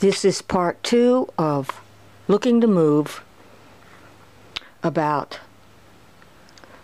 [0.00, 1.82] This is part two of
[2.26, 3.22] Looking to Move
[4.82, 5.40] about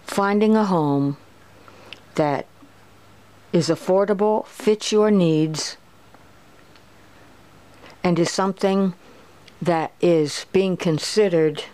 [0.04, 1.17] finding a home
[2.17, 2.45] that
[3.55, 5.79] is affordable, fits your needs,
[8.05, 8.93] and is something
[9.62, 11.64] that is being considered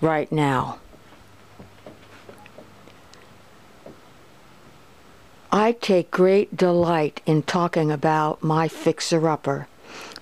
[0.00, 0.78] right now.
[5.66, 9.66] I take great delight in talking about my fixer-upper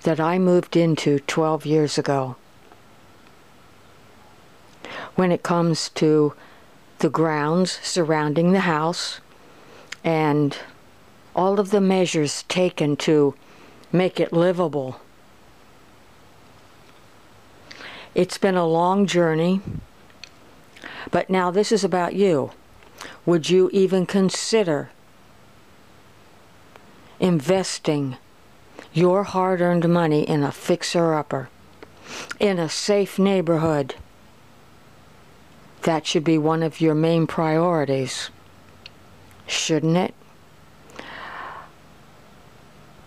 [0.05, 2.37] that I moved into 12 years ago.
[5.17, 6.33] When it comes to
[7.01, 9.21] the grounds surrounding the house
[10.03, 10.57] and
[11.37, 13.35] all of the measures taken to
[13.93, 14.99] make it livable.
[18.15, 19.61] It's been a long journey,
[21.11, 22.53] but now this is about you.
[23.27, 24.89] Would you even consider
[27.25, 28.19] investing
[28.93, 31.49] your hard-earned money in a fixer-upper,
[32.39, 33.95] in a safe neighborhood?
[35.83, 38.29] That should be one of your main priorities,
[39.47, 40.15] shouldn't it?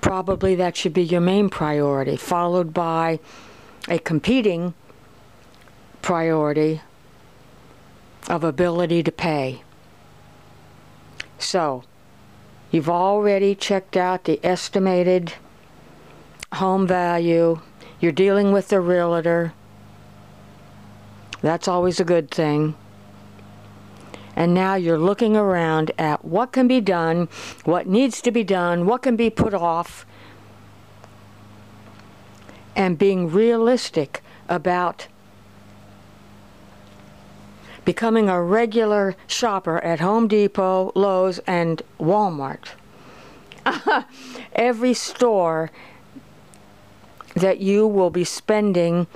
[0.01, 3.19] Probably that should be your main priority, followed by
[3.87, 4.73] a competing
[6.01, 6.81] priority
[8.27, 9.61] of ability to pay.
[11.37, 11.83] So,
[12.71, 15.33] you've already checked out the estimated
[16.53, 17.59] home value,
[17.99, 19.53] you're dealing with the realtor,
[21.41, 22.75] that's always a good thing.
[24.35, 27.27] And now you're looking around at what can be done,
[27.63, 30.05] what needs to be done, what can be put off,
[32.75, 35.07] and being realistic about
[37.87, 42.71] becoming a regular shopper at Home Depot, Lowe's, and Walmart.
[44.51, 45.71] Every store
[47.33, 49.07] that you will be spending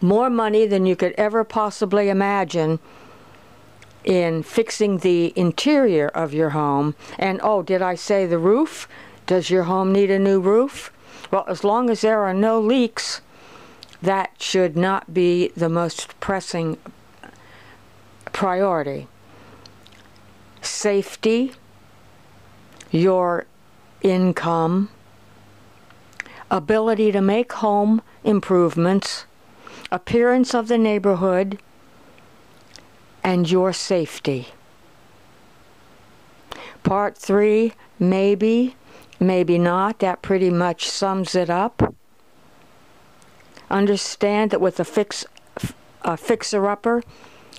[0.00, 2.78] more money than you could ever possibly imagine
[4.04, 6.94] in fixing the interior of your home.
[7.18, 8.86] And oh, did I say the roof?
[9.26, 10.92] Does your home need a new roof?
[11.32, 13.20] Well, as long as there are no leaks,
[14.00, 16.78] that should not be the most pressing
[18.36, 19.08] priority.
[20.60, 21.52] Safety,
[22.90, 23.46] your
[24.02, 24.90] income,
[26.50, 29.24] ability to make home improvements,
[29.90, 31.58] appearance of the neighborhood,
[33.24, 34.48] and your safety.
[36.82, 38.76] Part three, maybe,
[39.18, 40.00] maybe not.
[40.00, 41.94] That pretty much sums it up.
[43.70, 45.24] Understand that with a, fix,
[46.02, 47.02] a fixer-upper,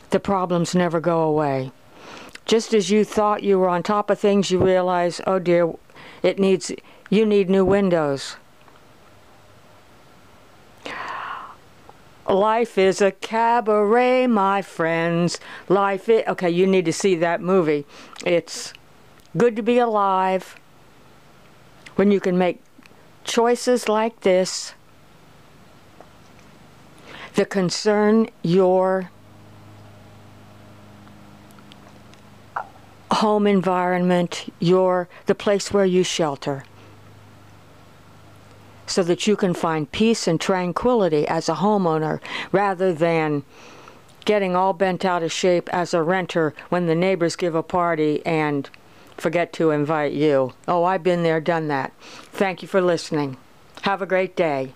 [0.09, 1.72] the problems never go away.
[2.45, 5.73] Just as you thought you were on top of things, you realize, oh dear,
[6.23, 6.72] it needs,
[7.09, 8.38] you need new windows.
[12.28, 15.40] Life is a cabaret, my friends.
[15.69, 17.85] Life is, okay, you need to see that movie.
[18.25, 18.74] It's
[19.38, 20.57] good to be alive
[21.95, 22.62] when you can make
[23.24, 24.74] choices like this
[27.35, 29.09] that concern your
[33.18, 36.64] home environment, your the place where you shelter
[38.86, 42.20] so that you can find peace and tranquility as a homeowner
[42.52, 43.44] rather than
[44.26, 48.26] getting all bent out of shape as a renter when the neighbors give a party
[48.26, 48.70] and
[49.18, 50.54] forget to invite you.
[50.68, 51.94] Oh, I've been there, done that.
[52.32, 53.38] Thank you for listening.
[53.82, 54.74] Have a great day.